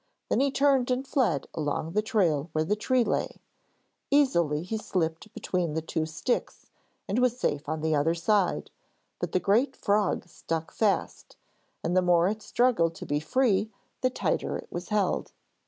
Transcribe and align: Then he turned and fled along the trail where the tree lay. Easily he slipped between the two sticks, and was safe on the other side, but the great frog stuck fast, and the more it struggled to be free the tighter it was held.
Then 0.29 0.39
he 0.39 0.49
turned 0.49 0.89
and 0.89 1.07
fled 1.07 1.45
along 1.53 1.91
the 1.91 2.01
trail 2.01 2.49
where 2.53 2.63
the 2.63 2.75
tree 2.75 3.03
lay. 3.03 3.39
Easily 4.09 4.63
he 4.63 4.79
slipped 4.79 5.31
between 5.31 5.75
the 5.75 5.81
two 5.83 6.07
sticks, 6.07 6.71
and 7.07 7.19
was 7.19 7.37
safe 7.39 7.69
on 7.69 7.81
the 7.81 7.95
other 7.95 8.15
side, 8.15 8.71
but 9.19 9.31
the 9.31 9.39
great 9.39 9.75
frog 9.75 10.25
stuck 10.27 10.71
fast, 10.71 11.35
and 11.83 11.95
the 11.95 12.01
more 12.01 12.27
it 12.27 12.41
struggled 12.41 12.95
to 12.95 13.05
be 13.05 13.19
free 13.19 13.69
the 14.01 14.09
tighter 14.09 14.57
it 14.57 14.69
was 14.71 14.89
held. 14.89 15.33